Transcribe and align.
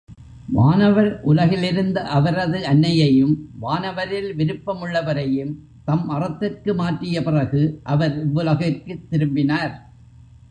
வானவர் 0.47 1.19
உலகிலிருந்த 1.23 2.01
அவரது 2.09 2.65
அன்னையையும் 2.65 3.35
வானவரில் 3.61 4.29
விருப்பமுள்ளவரையும் 4.35 5.53
தம் 5.85 6.09
அறத்திற்கு 6.09 6.75
மாற்றிய 6.75 7.23
பிறகு 7.23 7.79
அவர் 7.83 8.27
இவ்வுலகிற்குத் 8.27 9.07
திரும்பினார். 9.09 9.73